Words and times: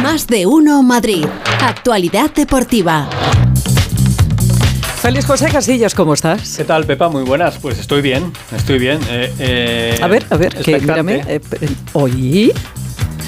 Más 0.00 0.26
de 0.26 0.46
uno 0.46 0.82
Madrid. 0.82 1.26
Actualidad 1.60 2.30
deportiva. 2.32 3.08
Félix 5.00 5.26
José 5.26 5.48
Casillas, 5.50 5.94
¿cómo 5.94 6.14
estás? 6.14 6.56
¿Qué 6.56 6.64
tal, 6.64 6.86
Pepa? 6.86 7.08
Muy 7.08 7.24
buenas. 7.24 7.58
Pues 7.58 7.78
estoy 7.78 8.00
bien, 8.00 8.32
estoy 8.56 8.78
bien. 8.78 9.00
Eh, 9.10 9.32
eh, 9.38 9.98
a 10.00 10.06
ver, 10.06 10.24
a 10.30 10.36
ver, 10.36 10.54
que 10.54 10.78
mírame. 10.80 11.24
Eh, 11.26 11.40
¿Oí? 11.92 12.52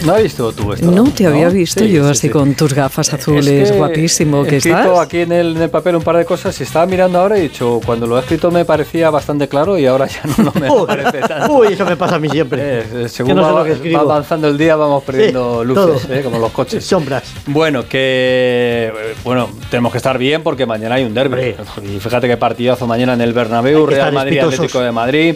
¿No 0.05 0.15
has 0.15 0.23
visto 0.23 0.53
tú 0.53 0.73
esto? 0.73 0.91
No, 0.91 1.05
te 1.05 1.27
había 1.27 1.49
visto 1.49 1.85
yo 1.85 2.09
así 2.09 2.29
con 2.29 2.55
tus 2.55 2.75
gafas 2.75 3.13
azules, 3.13 3.77
guapísimo 3.77 4.45
que 4.45 4.57
estás. 4.57 4.73
He 4.73 4.77
escrito 4.77 5.01
aquí 5.01 5.21
en 5.21 5.33
el, 5.33 5.57
en 5.57 5.63
el, 5.63 5.71
papel 5.71 5.97
un 5.97 6.03
par 6.03 6.17
de 6.17 6.25
cosas 6.25 6.59
y 6.61 6.65
estaba 6.65 6.87
mirando 6.87 7.19
ahora 7.19 7.37
y 7.37 7.41
he 7.41 7.43
dicho, 7.45 7.81
cuando 7.85 8.07
lo 8.07 8.17
he 8.17 8.21
escrito 8.21 8.51
me 8.51 8.65
parecía 8.65 9.11
bastante 9.11 9.49
claro 9.49 9.79
y 9.79 9.87
ahora 9.87 10.07
ya 10.07 10.23
no, 10.39 10.53
me 10.61 10.87
parece 10.87 11.21
tanto. 11.21 11.53
Uy, 11.55 11.69
eso 11.73 11.85
me 11.85 11.97
pasa 11.97 12.17
a 12.17 12.19
mí 12.19 12.29
siempre. 12.29 12.81
Eh, 12.81 13.09
según 13.09 13.39
va, 13.39 13.53
va, 13.53 14.01
avanzando 14.01 14.49
el 14.49 14.59
día 14.59 14.77
vamos 14.77 15.03
perdiendo 15.05 15.65
luces, 15.65 16.09
eh, 16.11 16.23
como 16.23 16.39
los 16.39 16.53
coches. 16.53 16.85
Sombras. 16.95 17.25
Bueno, 17.47 17.89
que 17.89 18.93
bueno, 19.25 19.49
tenemos 19.71 19.93
que 19.93 19.99
estar 19.99 20.19
bien 20.19 20.43
porque 20.43 20.67
mañana 20.67 20.97
hay 20.97 21.05
un 21.05 21.15
derby. 21.15 21.55
Y 21.83 22.01
fíjate 22.01 22.29
qué 22.29 22.37
partidazo 22.37 22.87
mañana 22.87 23.15
en 23.15 23.21
el 23.21 23.33
Bernabéu, 23.33 23.87
Real 23.87 24.13
Madrid 24.13 24.41
Atlético 24.41 24.81
de 24.81 24.93
Madrid. 24.93 25.35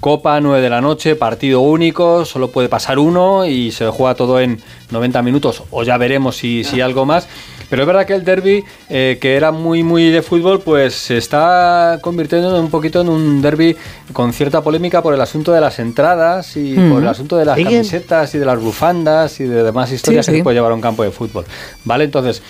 Copa, 0.00 0.40
9 0.40 0.60
de 0.60 0.70
la 0.70 0.80
noche, 0.80 1.16
partido 1.16 1.60
único, 1.60 2.24
solo 2.24 2.50
puede 2.50 2.68
pasar 2.68 2.98
uno 2.98 3.46
y 3.46 3.72
se 3.72 3.88
juega 3.88 4.14
todo 4.14 4.40
en 4.40 4.60
90 4.90 5.22
minutos 5.22 5.62
o 5.70 5.82
ya 5.82 5.96
veremos 5.96 6.36
si, 6.36 6.64
si 6.64 6.80
algo 6.80 7.04
más. 7.04 7.28
Pero 7.70 7.82
es 7.82 7.86
verdad 7.86 8.06
que 8.06 8.14
el 8.14 8.24
derby, 8.24 8.64
eh, 8.88 9.18
que 9.20 9.36
era 9.36 9.52
muy, 9.52 9.82
muy 9.82 10.10
de 10.10 10.22
fútbol, 10.22 10.60
pues 10.60 10.94
se 10.94 11.18
está 11.18 11.98
convirtiendo 12.00 12.58
un 12.58 12.70
poquito 12.70 13.02
en 13.02 13.10
un 13.10 13.42
derby 13.42 13.76
con 14.12 14.32
cierta 14.32 14.62
polémica 14.62 15.02
por 15.02 15.12
el 15.12 15.20
asunto 15.20 15.52
de 15.52 15.60
las 15.60 15.78
entradas 15.78 16.56
y 16.56 16.74
por 16.74 17.02
el 17.02 17.08
asunto 17.08 17.36
de 17.36 17.44
las 17.44 17.58
camisetas 17.58 18.34
y 18.34 18.38
de 18.38 18.46
las 18.46 18.58
bufandas 18.58 19.40
y 19.40 19.44
de 19.44 19.62
demás 19.62 19.92
historias 19.92 20.26
que 20.26 20.36
se 20.36 20.42
puede 20.42 20.56
llevar 20.56 20.72
a 20.72 20.74
un 20.74 20.80
campo 20.80 21.02
de 21.02 21.10
fútbol. 21.10 21.44
¿Vale? 21.84 22.04
Entonces, 22.04 22.42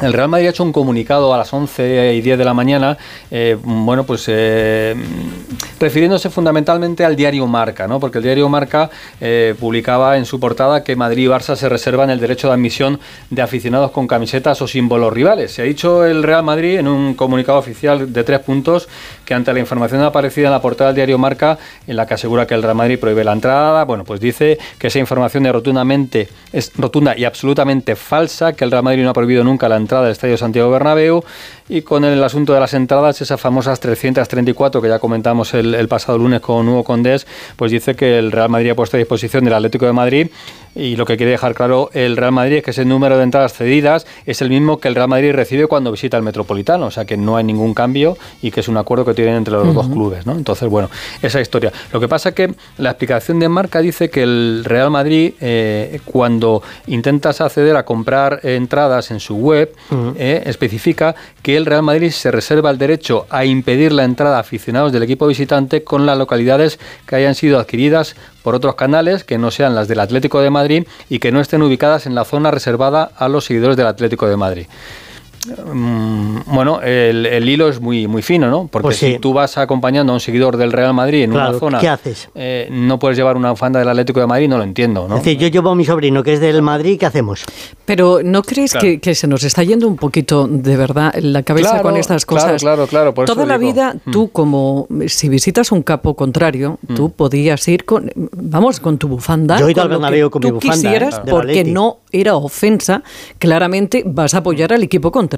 el 0.00 0.12
Real 0.12 0.28
Madrid 0.28 0.46
ha 0.46 0.50
hecho 0.50 0.64
un 0.64 0.72
comunicado 0.72 1.34
a 1.34 1.38
las 1.38 1.52
11 1.52 2.14
y 2.14 2.20
10 2.22 2.38
de 2.38 2.44
la 2.44 2.54
mañana, 2.54 2.96
eh, 3.30 3.58
bueno, 3.62 4.04
pues 4.04 4.24
eh, 4.28 4.96
refiriéndose 5.78 6.30
fundamentalmente 6.30 7.04
al 7.04 7.14
diario 7.14 7.46
Marca, 7.46 7.86
¿no? 7.86 8.00
Porque 8.00 8.18
el 8.18 8.24
diario 8.24 8.48
Marca 8.48 8.90
eh, 9.20 9.54
publicaba 9.60 10.16
en 10.16 10.24
su 10.24 10.40
portada 10.40 10.82
que 10.82 10.96
Madrid 10.96 11.24
y 11.24 11.28
Barça 11.28 11.56
se 11.56 11.68
reservan 11.68 12.08
el 12.08 12.20
derecho 12.20 12.48
de 12.48 12.54
admisión 12.54 13.00
de 13.28 13.42
aficionados 13.42 13.90
con 13.90 14.06
camisetas 14.06 14.62
o 14.62 14.66
símbolos 14.66 15.12
rivales. 15.12 15.52
Se 15.52 15.62
ha 15.62 15.66
dicho 15.66 16.06
el 16.06 16.22
Real 16.22 16.42
Madrid 16.42 16.78
en 16.78 16.88
un 16.88 17.14
comunicado 17.14 17.58
oficial 17.58 18.12
de 18.12 18.24
tres 18.24 18.40
puntos 18.40 18.88
ante 19.32 19.52
la 19.52 19.60
información 19.60 20.02
aparecida 20.02 20.46
en 20.46 20.52
la 20.52 20.60
portada 20.60 20.88
del 20.90 20.96
diario 20.96 21.18
Marca, 21.18 21.58
en 21.86 21.96
la 21.96 22.06
que 22.06 22.14
asegura 22.14 22.46
que 22.46 22.54
el 22.54 22.62
Real 22.62 22.74
Madrid 22.74 22.98
prohíbe 22.98 23.24
la 23.24 23.32
entrada, 23.32 23.84
bueno, 23.84 24.04
pues 24.04 24.20
dice 24.20 24.58
que 24.78 24.88
esa 24.88 24.98
información 24.98 25.46
es 25.46 25.52
rotundamente 25.52 26.28
es 26.52 26.72
rotunda 26.76 27.16
y 27.16 27.24
absolutamente 27.24 27.96
falsa, 27.96 28.52
que 28.52 28.64
el 28.64 28.70
Real 28.70 28.82
Madrid 28.82 29.02
no 29.02 29.10
ha 29.10 29.14
prohibido 29.14 29.44
nunca 29.44 29.68
la 29.68 29.76
entrada 29.76 30.04
del 30.04 30.12
Estadio 30.12 30.36
Santiago 30.36 30.70
Bernabéu 30.70 31.24
y 31.68 31.82
con 31.82 32.04
el 32.04 32.22
asunto 32.22 32.52
de 32.52 32.60
las 32.60 32.74
entradas, 32.74 33.20
esas 33.20 33.40
famosas 33.40 33.80
334 33.80 34.82
que 34.82 34.88
ya 34.88 34.98
comentamos 34.98 35.54
el, 35.54 35.88
pasado 35.88 36.18
lunes 36.18 36.40
con 36.40 36.68
Hugo 36.68 36.84
Condés, 36.84 37.26
pues 37.56 37.70
dice 37.72 37.94
que 37.94 38.18
el 38.18 38.32
Real 38.32 38.48
Madrid 38.48 38.70
ha 38.70 38.74
puesto 38.74 38.96
a 38.96 38.98
disposición 38.98 39.44
del 39.44 39.54
Atlético 39.54 39.86
de 39.86 39.92
Madrid 39.92 40.28
y 40.74 40.96
lo 40.96 41.04
que 41.04 41.16
quiere 41.16 41.32
dejar 41.32 41.54
claro 41.54 41.90
el 41.92 42.16
Real 42.16 42.32
Madrid 42.32 42.56
es 42.56 42.62
que 42.62 42.70
ese 42.70 42.84
número 42.84 43.16
de 43.16 43.24
entradas 43.24 43.54
cedidas 43.54 44.06
es 44.26 44.42
el 44.42 44.48
mismo 44.48 44.78
que 44.78 44.88
el 44.88 44.94
Real 44.94 45.08
Madrid 45.08 45.32
recibe 45.32 45.66
cuando 45.66 45.90
visita 45.90 46.16
el 46.16 46.22
Metropolitano, 46.22 46.86
o 46.86 46.90
sea 46.90 47.04
que 47.04 47.16
no 47.16 47.36
hay 47.36 47.44
ningún 47.44 47.74
cambio 47.74 48.16
y 48.42 48.50
que 48.50 48.60
es 48.60 48.68
un 48.68 48.76
acuerdo 48.76 49.04
que 49.04 49.14
tienen 49.22 49.38
entre 49.38 49.54
los 49.54 49.74
dos 49.74 49.88
clubes, 49.88 50.26
¿no? 50.26 50.32
Entonces, 50.32 50.68
bueno, 50.68 50.90
esa 51.20 51.40
historia. 51.40 51.72
Lo 51.92 52.00
que 52.00 52.08
pasa 52.08 52.30
es 52.30 52.34
que 52.34 52.54
la 52.78 52.90
explicación 52.90 53.38
de 53.38 53.48
marca 53.48 53.80
dice 53.80 54.10
que 54.10 54.22
el 54.22 54.62
Real 54.64 54.90
Madrid, 54.90 55.34
eh, 55.40 56.00
cuando 56.04 56.62
intentas 56.86 57.40
acceder 57.40 57.76
a 57.76 57.84
comprar 57.84 58.40
entradas 58.42 59.10
en 59.10 59.20
su 59.20 59.36
web, 59.36 59.74
eh, 60.16 60.42
especifica 60.46 61.14
que 61.42 61.56
el 61.56 61.66
Real 61.66 61.82
Madrid 61.82 62.10
se 62.10 62.30
reserva 62.30 62.70
el 62.70 62.78
derecho 62.78 63.26
a 63.30 63.44
impedir 63.44 63.92
la 63.92 64.04
entrada 64.04 64.36
a 64.36 64.40
aficionados 64.40 64.92
del 64.92 65.02
equipo 65.02 65.26
visitante 65.26 65.84
con 65.84 66.06
las 66.06 66.18
localidades 66.18 66.78
que 67.06 67.16
hayan 67.16 67.34
sido 67.34 67.58
adquiridas 67.58 68.16
por 68.42 68.54
otros 68.54 68.74
canales 68.74 69.24
que 69.24 69.38
no 69.38 69.50
sean 69.50 69.74
las 69.74 69.88
del 69.88 70.00
Atlético 70.00 70.40
de 70.40 70.50
Madrid 70.50 70.86
y 71.08 71.18
que 71.18 71.32
no 71.32 71.40
estén 71.40 71.62
ubicadas 71.62 72.06
en 72.06 72.14
la 72.14 72.24
zona 72.24 72.50
reservada 72.50 73.10
a 73.16 73.28
los 73.28 73.44
seguidores 73.44 73.76
del 73.76 73.86
Atlético 73.86 74.26
de 74.26 74.36
Madrid. 74.36 74.66
Mm, 75.46 76.38
bueno, 76.46 76.80
el, 76.82 77.48
hilo 77.48 77.68
es 77.68 77.80
muy, 77.80 78.06
muy 78.06 78.22
fino, 78.22 78.48
¿no? 78.48 78.68
Porque 78.70 78.86
pues 78.86 78.96
si 78.98 79.18
tú 79.18 79.32
vas 79.32 79.58
acompañando 79.58 80.12
a 80.12 80.14
un 80.14 80.20
seguidor 80.20 80.56
del 80.56 80.72
Real 80.72 80.94
Madrid 80.94 81.24
en 81.24 81.32
una 81.32 81.52
zona. 81.58 81.78
¿Qué 81.80 81.88
haces? 81.88 82.28
Eh, 82.34 82.68
no 82.70 82.98
puedes 82.98 83.16
llevar 83.16 83.36
una 83.36 83.50
bufanda 83.50 83.80
del 83.80 83.88
Atlético 83.88 84.20
de 84.20 84.26
Madrid, 84.26 84.48
no 84.48 84.58
lo 84.58 84.64
entiendo, 84.64 85.08
¿no? 85.08 85.16
Es 85.16 85.24
decir, 85.24 85.38
yo 85.38 85.48
llevo 85.48 85.70
a 85.70 85.74
mi 85.74 85.84
sobrino 85.84 86.22
que 86.22 86.34
es 86.34 86.40
del 86.40 86.62
Madrid, 86.62 86.98
¿qué 86.98 87.06
hacemos? 87.06 87.44
Pero 87.84 88.20
¿no 88.22 88.42
crees 88.42 88.74
que, 88.74 89.14
se 89.14 89.26
nos 89.26 89.42
está 89.42 89.62
yendo 89.64 89.88
un 89.88 89.96
poquito 89.96 90.46
de 90.48 90.76
verdad 90.76 91.14
la 91.20 91.42
cabeza 91.42 91.82
con 91.82 91.96
estas 91.96 92.24
cosas? 92.24 92.62
Claro, 92.62 92.86
claro, 92.86 93.12
claro. 93.12 93.26
Toda 93.26 93.44
la 93.44 93.58
vida, 93.58 93.94
mm. 94.04 94.10
tú, 94.10 94.30
como 94.30 94.86
si 95.06 95.28
visitas 95.28 95.72
un 95.72 95.82
capo 95.82 96.14
contrario, 96.14 96.78
mm. 96.86 96.94
tú 96.94 97.10
podías 97.10 97.66
ir 97.66 97.84
con, 97.84 98.10
vamos, 98.14 98.78
con 98.78 98.98
tu 98.98 99.08
bufanda. 99.08 99.58
Yo 99.58 99.68
he 99.68 99.72
ido 99.72 99.82
al 99.82 99.88
Bernabéu 99.88 100.30
con 100.30 100.42
mi 100.42 100.50
bufanda. 100.52 100.74
quisieras, 100.74 101.18
¿eh? 101.18 101.28
porque 101.28 101.64
no 101.64 101.98
era 102.12 102.36
ofensa, 102.36 103.02
claramente 103.38 104.04
vas 104.06 104.34
a 104.34 104.38
apoyar 104.38 104.72
al 104.72 104.82
equipo 104.82 105.10
contrario 105.10 105.31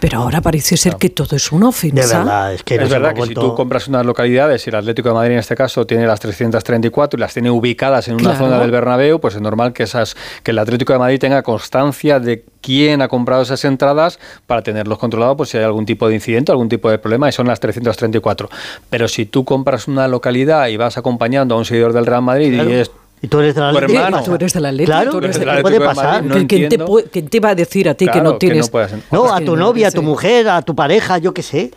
pero 0.00 0.18
ahora 0.18 0.40
parece 0.40 0.76
ser 0.76 0.96
que 0.96 1.10
todo 1.10 1.36
es 1.36 1.52
una 1.52 1.68
ofensa. 1.68 2.18
De 2.18 2.24
verdad, 2.24 2.54
es 2.54 2.62
que, 2.62 2.74
es 2.76 2.90
verdad 2.90 3.14
que 3.14 3.26
si 3.26 3.34
tú 3.34 3.54
compras 3.54 3.88
unas 3.88 4.04
localidades 4.04 4.66
y 4.66 4.70
el 4.70 4.76
Atlético 4.76 5.08
de 5.08 5.14
Madrid 5.14 5.32
en 5.32 5.38
este 5.38 5.54
caso 5.54 5.86
tiene 5.86 6.06
las 6.06 6.20
334 6.20 7.18
y 7.18 7.20
las 7.20 7.32
tiene 7.32 7.50
ubicadas 7.50 8.08
en 8.08 8.14
una 8.14 8.36
zona 8.36 8.58
del 8.58 8.70
Bernabéu, 8.70 9.20
pues 9.20 9.34
es 9.34 9.40
normal 9.40 9.72
que 9.72 9.84
esas 9.84 10.16
que 10.42 10.50
el 10.50 10.58
Atlético 10.58 10.92
de 10.92 10.98
Madrid 10.98 11.18
tenga 11.18 11.42
constancia 11.42 12.20
de 12.20 12.44
quién 12.60 13.02
ha 13.02 13.08
comprado 13.08 13.42
esas 13.42 13.64
entradas 13.64 14.18
para 14.46 14.62
tenerlos 14.62 14.98
controlados 14.98 15.36
pues 15.36 15.50
si 15.50 15.58
hay 15.58 15.64
algún 15.64 15.86
tipo 15.86 16.08
de 16.08 16.14
incidente, 16.14 16.52
algún 16.52 16.68
tipo 16.68 16.90
de 16.90 16.98
problema 16.98 17.28
y 17.28 17.32
son 17.32 17.46
las 17.46 17.60
334. 17.60 18.48
Pero 18.90 19.08
si 19.08 19.26
tú 19.26 19.44
compras 19.44 19.88
una 19.88 20.08
localidad 20.08 20.68
y 20.68 20.76
vas 20.76 20.96
acompañando 20.98 21.54
a 21.54 21.58
un 21.58 21.64
seguidor 21.64 21.92
del 21.92 22.06
Real 22.06 22.22
Madrid 22.22 22.52
y 22.52 22.72
es 22.72 22.90
y 23.22 23.28
tú 23.28 23.38
eres 23.38 23.54
de 23.54 23.60
la 23.60 23.68
Atlético. 23.68 24.22
Tú 24.24 24.34
eres 24.34 24.52
de 24.52 24.60
la. 24.60 24.84
Claro, 24.84 25.10
tú 25.12 25.18
eres 25.18 25.38
de 25.38 25.46
la 25.46 25.62
puede 25.62 25.80
pasar? 25.80 26.24
¿Quién, 26.26 26.68
te, 26.68 26.78
¿Quién, 27.10 27.28
te, 27.28 27.40
va 27.40 27.50
a 27.50 27.54
decir 27.54 27.88
a 27.88 27.94
ti 27.94 28.08
que 28.08 28.20
no 28.20 28.36
tienes? 28.36 28.68
Que 28.68 28.78
no, 29.12 29.26
no, 29.26 29.32
a 29.32 29.40
tu 29.40 29.56
novia, 29.56 29.88
a 29.88 29.90
tu 29.92 30.02
mujer, 30.02 30.48
a 30.48 30.60
tu 30.60 30.74
pareja, 30.74 31.18
yo 31.18 31.32
qué 31.32 31.42
sé. 31.42 31.70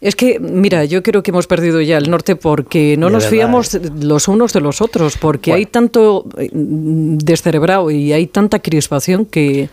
Es 0.00 0.16
que, 0.16 0.38
mira, 0.40 0.86
yo 0.86 1.02
creo 1.02 1.22
que 1.22 1.30
hemos 1.30 1.46
perdido 1.46 1.82
ya 1.82 1.98
el 1.98 2.10
norte 2.10 2.34
porque 2.34 2.96
no 2.96 3.10
nos 3.10 3.26
fiamos 3.26 3.78
los 4.02 4.28
unos 4.28 4.54
de 4.54 4.62
los 4.62 4.80
otros, 4.80 5.18
porque 5.18 5.52
hay 5.52 5.66
tanto 5.66 6.24
eh, 6.38 6.48
descerebrado 6.52 7.90
y 7.90 8.14
hay 8.14 8.26
tanta 8.26 8.60
crispación 8.60 9.26
que, 9.26 9.68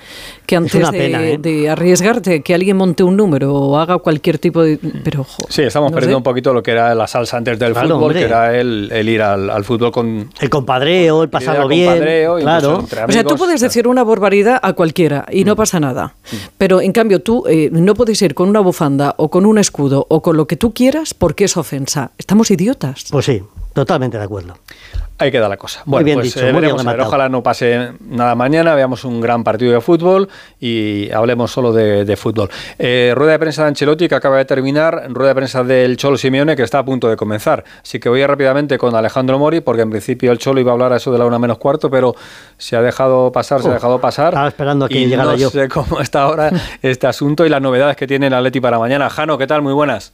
que 0.46 0.58
antes 0.58 0.86
¿eh? 0.94 1.38
de, 1.40 1.70
arriesgarte 1.70 2.42
que 2.42 2.54
alguien 2.54 2.76
monte 2.76 3.04
un 3.04 3.16
número 3.16 3.54
o 3.54 3.78
haga 3.78 4.00
cualquier 4.00 4.38
tipo 4.38 4.64
de... 4.64 4.78
Pero, 5.02 5.26
sí, 5.48 5.62
estamos 5.62 5.94
perdiendo 5.94 6.18
un 6.18 6.24
poquito 6.24 6.52
lo 6.54 6.62
que 6.62 6.72
era 6.72 6.94
la 6.94 7.08
salsa 7.08 7.38
antes 7.38 7.58
del 7.58 7.74
fútbol, 7.74 8.12
que 8.12 8.24
era 8.24 8.58
el, 8.60 8.92
ir 9.08 9.22
al, 9.22 9.64
fútbol 9.64 9.94
con... 9.94 10.30
El 10.42 10.50
compadreo, 10.50 11.24
el 11.24 11.30
pasarlo 11.30 11.70
bien, 11.70 12.00
claro. 12.42 12.80
o 12.80 13.12
sea, 13.12 13.24
tú 13.24 13.38
puedes 13.38 13.62
decir 13.62 13.88
una 13.88 14.04
barbaridad 14.04 14.60
a 14.62 14.74
cualquiera 14.74 15.26
y 15.32 15.46
no 15.46 15.54
mm. 15.54 15.58
pasa 15.58 15.80
nada, 15.80 16.16
mm. 16.32 16.36
pero 16.58 16.82
en 16.82 16.92
cambio 16.92 17.22
tú 17.22 17.46
eh, 17.48 17.70
no 17.72 17.94
puedes 17.94 18.22
ir 18.22 18.34
con 18.34 18.50
una 18.50 18.60
bufanda 18.60 19.16
o 19.18 19.30
con 19.30 19.46
un 19.46 19.58
escudo 19.58 20.06
o 20.10 20.17
con 20.22 20.38
lo 20.38 20.48
que 20.48 20.58
tú 20.58 20.74
quieras 20.74 21.14
porque 21.14 21.46
es 21.46 21.58
ofensa. 21.58 22.12
Estamos 22.18 22.52
idiotas. 22.52 23.06
Pues 23.12 23.26
sí, 23.26 23.44
totalmente 23.78 24.18
de 24.18 24.24
acuerdo. 24.24 24.56
Ahí 25.20 25.32
queda 25.32 25.48
la 25.48 25.58
cosa. 25.58 25.84
Bueno, 25.86 26.16
pues 26.16 26.36
eh, 26.38 26.52
veremos 26.52 26.84
Ojalá 26.84 27.30
no 27.30 27.44
pase 27.44 27.92
nada 28.02 28.34
mañana, 28.34 28.74
veamos 28.74 29.04
un 29.04 29.22
gran 29.22 29.44
partido 29.44 29.72
de 29.72 29.82
fútbol 29.82 30.30
y 30.60 31.12
hablemos 31.12 31.52
solo 31.52 31.72
de, 31.72 32.16
fútbol. 32.18 32.50
Eh, 32.80 33.14
rueda 33.16 33.34
de 33.34 33.40
prensa 33.40 33.62
de 33.62 33.68
Ancelotti 33.68 34.08
que 34.08 34.16
acaba 34.16 34.38
de 34.38 34.46
terminar, 34.46 35.10
rueda 35.10 35.30
de 35.30 35.36
prensa 35.36 35.64
del 35.64 35.96
Cholo 35.96 36.18
Simeone 36.18 36.56
que 36.56 36.64
está 36.64 36.80
a 36.80 36.86
punto 36.86 37.08
de 37.08 37.16
comenzar. 37.16 37.64
Así 37.84 38.00
que 38.00 38.10
voy 38.10 38.26
rápidamente 38.26 38.80
con 38.80 38.96
Alejandro 38.96 39.38
Mori 39.38 39.62
porque 39.62 39.84
en 39.84 39.92
principio 39.92 40.32
el 40.32 40.40
Cholo 40.40 40.60
iba 40.60 40.72
a 40.72 40.74
hablar 40.74 40.94
a 40.94 40.98
eso 40.98 41.12
de 41.12 41.20
la 41.20 41.26
una 41.28 41.38
menos 41.38 41.60
cuarto, 41.60 41.92
pero 41.92 42.16
se 42.58 42.76
ha 42.76 42.82
dejado 42.82 43.32
pasar, 43.32 43.62
se 43.62 43.70
ha 43.70 43.74
dejado 43.74 44.02
pasar. 44.02 44.30
Estaba 44.30 44.48
esperando 44.48 44.86
a 44.86 44.90
que 44.90 45.00
y 45.00 45.06
llegara 45.06 45.36
no 45.38 45.50
sé 45.52 45.70
cómo 45.70 46.02
está 46.02 46.24
ahora 46.24 46.52
este 46.82 47.06
asunto 47.06 47.46
y 47.46 47.50
las 47.50 47.62
novedades 47.62 47.96
que 47.96 48.08
tiene 48.08 48.26
el 48.26 48.34
Atleti 48.34 48.60
para 48.60 48.80
mañana. 48.80 49.08
Jano, 49.12 49.38
¿qué 49.38 49.46
tal? 49.46 49.62
Muy 49.62 49.74
buenas. 49.74 50.14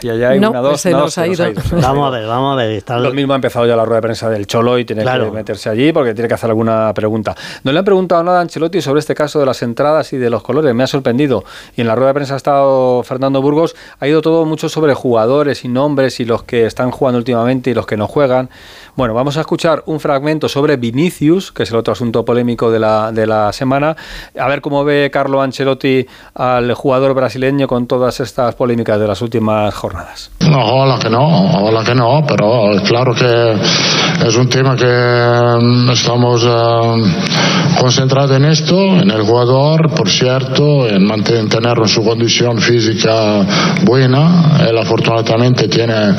Hay 0.00 0.40
no, 0.40 0.50
una, 0.50 0.60
dos, 0.60 0.86
ha 0.86 1.26
ido. 1.26 1.44
Vamos 1.72 2.06
a 2.06 2.10
ver, 2.10 2.26
vamos 2.26 2.54
a 2.54 2.56
ver. 2.56 2.70
Está 2.72 2.98
Lo 2.98 3.12
mismo 3.12 3.34
ha 3.34 3.36
empezado 3.36 3.66
ya 3.66 3.76
la 3.76 3.84
rueda 3.84 3.96
de 3.96 4.02
prensa 4.02 4.30
del 4.30 4.46
Cholo 4.46 4.78
y 4.78 4.84
tiene 4.84 5.04
que 5.04 5.30
meterse 5.30 5.68
allí 5.68 5.92
porque 5.92 6.14
tiene 6.14 6.28
que 6.28 6.34
hacer 6.34 6.48
alguna 6.48 6.92
pregunta. 6.94 7.36
No 7.62 7.72
le 7.72 7.78
han 7.78 7.84
preguntado 7.84 8.22
nada 8.22 8.38
a 8.38 8.40
Ancelotti 8.40 8.80
sobre 8.80 9.00
este 9.00 9.14
caso 9.14 9.38
de 9.38 9.46
las 9.46 9.62
entradas 9.62 10.12
y 10.14 10.16
de 10.16 10.30
los 10.30 10.42
colores. 10.42 10.74
Me 10.74 10.82
ha 10.82 10.86
sorprendido. 10.86 11.44
Y 11.76 11.82
en 11.82 11.86
la 11.86 11.94
rueda 11.94 12.08
de 12.08 12.14
prensa 12.14 12.34
ha 12.34 12.36
estado 12.38 13.02
Fernando 13.02 13.42
Burgos. 13.42 13.76
Ha 14.00 14.08
ido 14.08 14.22
todo 14.22 14.46
mucho 14.46 14.68
sobre 14.70 14.94
jugadores 14.94 15.64
y 15.64 15.68
nombres 15.68 16.20
y 16.20 16.24
los 16.24 16.42
que 16.42 16.64
están 16.64 16.90
jugando 16.90 17.18
últimamente 17.18 17.70
y 17.70 17.74
los 17.74 17.86
que 17.86 17.96
no 17.96 18.08
juegan. 18.08 18.48
Bueno, 18.94 19.14
vamos 19.14 19.38
a 19.38 19.40
escuchar 19.40 19.82
un 19.86 20.00
fragmento 20.00 20.50
sobre 20.50 20.76
Vinicius, 20.76 21.50
que 21.50 21.62
es 21.62 21.70
el 21.70 21.78
otro 21.78 21.92
asunto 21.92 22.26
polémico 22.26 22.70
de 22.70 22.78
la, 22.78 23.10
de 23.10 23.26
la 23.26 23.50
semana. 23.50 23.96
A 24.38 24.48
ver 24.48 24.60
cómo 24.60 24.84
ve 24.84 25.08
Carlo 25.10 25.40
Ancelotti 25.40 26.06
al 26.34 26.74
jugador 26.74 27.14
brasileño 27.14 27.66
con 27.66 27.86
todas 27.86 28.20
estas 28.20 28.54
polémicas 28.54 29.00
de 29.00 29.06
las 29.06 29.22
últimas 29.22 29.74
jornadas. 29.74 30.30
No, 30.40 30.58
ojalá 30.58 30.98
que 30.98 31.08
no, 31.08 31.24
ojalá 31.24 31.84
que 31.84 31.94
no, 31.94 32.22
pero 32.28 32.72
claro 32.86 33.14
que 33.14 34.26
es 34.26 34.36
un 34.36 34.50
tema 34.50 34.76
que 34.76 34.84
mm, 34.84 35.90
estamos 35.90 36.44
eh, 36.44 37.80
concentrados 37.80 38.32
en 38.32 38.44
esto, 38.44 38.76
en 38.78 39.10
el 39.10 39.22
jugador, 39.22 39.90
por 39.94 40.10
cierto, 40.10 40.86
en 40.86 41.06
mantener 41.06 41.78
su 41.86 42.04
condición 42.04 42.58
física 42.58 43.40
buena. 43.84 44.58
Él 44.68 44.76
afortunadamente 44.76 45.66
tiene 45.68 46.14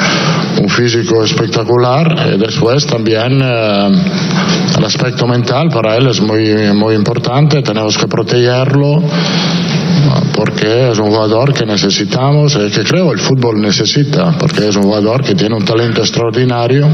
un 0.59 0.69
físico 0.69 1.23
espectacular 1.23 2.33
y 2.33 2.39
después 2.39 2.62
también 2.87 3.41
eh, 3.41 3.89
el 4.77 4.85
aspecto 4.85 5.27
mental 5.27 5.69
para 5.69 5.97
él 5.97 6.07
es 6.07 6.21
muy, 6.21 6.71
muy 6.73 6.95
importante, 6.95 7.61
tenemos 7.61 7.97
que 7.97 8.07
protegerlo 8.07 9.03
porque 10.33 10.91
es 10.91 10.97
un 10.97 11.09
jugador 11.09 11.53
que 11.53 11.65
necesitamos 11.65 12.55
y 12.55 12.71
que 12.71 12.83
creo 12.83 13.11
el 13.11 13.19
fútbol 13.19 13.61
necesita, 13.61 14.35
porque 14.37 14.69
es 14.69 14.75
un 14.75 14.83
jugador 14.83 15.23
que 15.23 15.35
tiene 15.35 15.55
un 15.55 15.63
talento 15.65 16.01
extraordinario. 16.01 16.87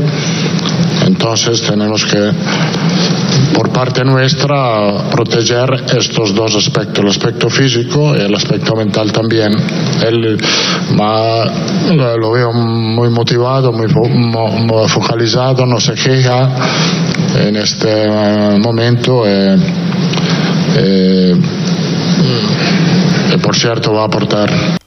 Entonces 1.05 1.61
tenemos 1.61 2.05
que, 2.05 2.31
por 3.59 3.73
parte 3.73 4.05
nuestra, 4.05 5.09
proteger 5.11 5.83
estos 5.97 6.33
dos 6.33 6.55
aspectos, 6.55 7.03
el 7.03 7.09
aspecto 7.09 7.49
físico 7.49 8.15
y 8.15 8.21
el 8.21 8.33
aspecto 8.33 8.73
mental 8.73 9.11
también. 9.11 9.51
Él 10.01 10.37
lo 12.21 12.31
veo 12.31 12.53
muy 12.53 13.09
motivado, 13.09 13.73
muy 13.73 13.89
focalizado, 14.87 15.65
no 15.65 15.77
se 15.77 15.93
queja 15.93 16.55
en 17.37 17.57
este 17.57 18.07
momento. 18.59 19.23
Eh, 19.27 19.57
eh, 20.77 21.35
por 23.43 23.57
cierto 23.57 23.91
va 23.91 24.03
a 24.03 24.05
aportar. 24.05 24.79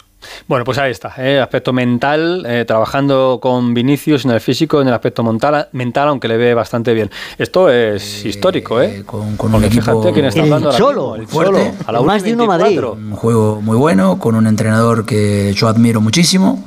Bueno, 0.48 0.64
pues 0.64 0.78
ahí 0.78 0.90
está, 0.90 1.14
¿eh? 1.18 1.40
aspecto 1.40 1.72
mental, 1.72 2.44
eh, 2.46 2.64
trabajando 2.66 3.38
con 3.40 3.74
Vinicius 3.74 4.24
en 4.24 4.32
el 4.32 4.40
físico, 4.40 4.80
en 4.80 4.88
el 4.88 4.94
aspecto 4.94 5.22
mental, 5.22 5.68
mental 5.72 6.08
aunque 6.08 6.28
le 6.28 6.36
ve 6.36 6.54
bastante 6.54 6.94
bien. 6.94 7.10
Esto 7.38 7.70
es 7.70 8.24
histórico, 8.24 8.80
¿eh? 8.80 9.02
Con, 9.04 9.36
con 9.36 9.54
un 9.54 9.64
equipo 9.64 10.12
quién 10.12 10.26
está 10.26 10.42
hablando 10.42 10.70
el 10.70 10.76
Cholo, 10.76 11.16
el 11.16 11.26
Cholo, 11.26 11.58
a 11.86 11.92
la 11.92 12.02
más 12.02 12.22
de 12.22 12.34
uno 12.34 12.46
Madrid. 12.46 12.80
Un 12.82 13.12
juego 13.12 13.60
muy 13.60 13.76
bueno, 13.76 14.18
con 14.18 14.34
un 14.34 14.46
entrenador 14.46 15.06
que 15.06 15.52
yo 15.54 15.68
admiro 15.68 16.00
muchísimo 16.00 16.64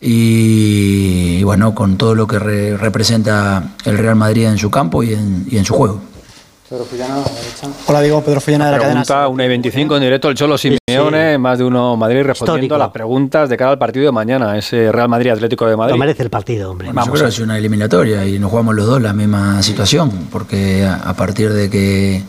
y, 0.00 1.42
bueno, 1.44 1.74
con 1.74 1.96
todo 1.96 2.14
lo 2.14 2.26
que 2.26 2.38
representa 2.38 3.62
el 3.84 3.98
Real 3.98 4.16
Madrid 4.16 4.46
en 4.46 4.58
su 4.58 4.70
campo 4.70 5.02
y 5.02 5.14
en, 5.14 5.46
y 5.48 5.58
en 5.58 5.64
su 5.64 5.74
juego. 5.74 6.00
Pedro 6.72 6.86
Fullana, 6.86 7.22
Hola, 7.86 8.00
digo 8.00 8.22
Pedro 8.22 8.40
Fullana 8.40 8.64
de 8.64 8.72
la 8.72 8.78
pregunta, 8.78 9.04
cadena. 9.04 9.28
Una 9.28 9.44
y 9.44 9.48
25 9.48 9.94
en 9.94 10.02
directo 10.02 10.30
el 10.30 10.34
Cholo 10.34 10.56
Simeone, 10.56 11.36
más 11.36 11.58
de 11.58 11.64
uno 11.64 11.98
Madrid 11.98 12.22
respondiendo 12.22 12.76
a 12.76 12.78
las 12.78 12.88
preguntas 12.88 13.50
de 13.50 13.58
cara 13.58 13.72
al 13.72 13.78
partido 13.78 14.06
de 14.06 14.12
mañana, 14.12 14.56
ese 14.56 14.90
Real 14.90 15.06
Madrid 15.06 15.32
Atlético 15.32 15.66
de 15.66 15.76
Madrid. 15.76 15.92
No 15.92 15.98
merece 15.98 16.22
el 16.22 16.30
partido, 16.30 16.70
hombre. 16.70 16.88
Vamos, 16.90 17.20
es 17.20 17.38
una 17.40 17.58
eliminatoria 17.58 18.26
y 18.26 18.38
nos 18.38 18.50
jugamos 18.50 18.74
los 18.74 18.86
dos 18.86 19.02
la 19.02 19.12
misma 19.12 19.62
situación, 19.62 20.28
porque 20.32 20.86
a 20.86 21.12
partir 21.12 21.52
de 21.52 21.68
que 21.68 22.22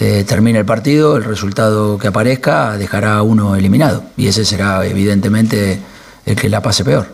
eh, 0.00 0.24
termine 0.26 0.58
el 0.58 0.66
partido, 0.66 1.16
el 1.16 1.22
resultado 1.22 1.98
que 1.98 2.08
aparezca 2.08 2.76
dejará 2.76 3.18
a 3.18 3.22
uno 3.22 3.54
eliminado 3.54 4.02
y 4.16 4.26
ese 4.26 4.44
será 4.44 4.84
evidentemente 4.84 5.78
el 6.26 6.34
que 6.34 6.48
la 6.48 6.60
pase 6.60 6.84
peor. 6.84 7.06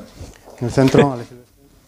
En 0.60 0.68
el 0.68 0.72
centro, 0.72 1.14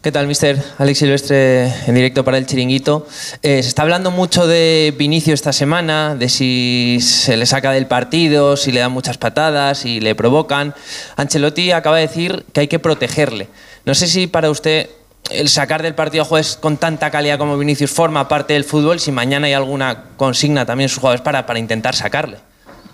¿Qué 0.02 0.12
tal, 0.12 0.26
mister? 0.26 0.62
Alex 0.78 0.98
Silvestre 0.98 1.66
en 1.86 1.94
directo 1.94 2.24
para 2.24 2.38
el 2.38 2.46
Chiringuito. 2.46 3.06
Eh, 3.42 3.62
se 3.62 3.68
está 3.68 3.82
hablando 3.82 4.10
mucho 4.10 4.46
de 4.46 4.94
Vinicio 4.96 5.34
esta 5.34 5.52
semana, 5.52 6.14
de 6.14 6.30
si 6.30 7.00
se 7.02 7.36
le 7.36 7.44
saca 7.44 7.70
del 7.72 7.86
partido, 7.86 8.56
si 8.56 8.72
le 8.72 8.80
dan 8.80 8.92
muchas 8.92 9.18
patadas, 9.18 9.76
si 9.76 10.00
le 10.00 10.14
provocan. 10.14 10.74
Ancelotti 11.16 11.72
acaba 11.72 11.96
de 11.96 12.06
decir 12.06 12.46
que 12.54 12.60
hay 12.60 12.68
que 12.68 12.78
protegerle. 12.78 13.48
No 13.84 13.94
sé 13.94 14.06
si 14.06 14.26
para 14.26 14.48
usted 14.48 14.88
el 15.30 15.50
sacar 15.50 15.82
del 15.82 15.94
partido 15.94 16.22
a 16.22 16.24
jugadores 16.24 16.56
con 16.56 16.78
tanta 16.78 17.10
calidad 17.10 17.36
como 17.36 17.58
Vinicius 17.58 17.90
forma 17.90 18.26
parte 18.26 18.54
del 18.54 18.64
fútbol, 18.64 19.00
si 19.00 19.12
mañana 19.12 19.48
hay 19.48 19.52
alguna 19.52 20.04
consigna 20.16 20.64
también 20.64 20.86
en 20.86 20.88
sus 20.88 21.00
jugadores 21.00 21.20
para, 21.20 21.44
para 21.44 21.58
intentar 21.58 21.94
sacarle. 21.94 22.38